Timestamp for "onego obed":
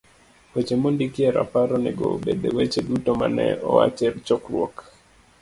1.77-2.41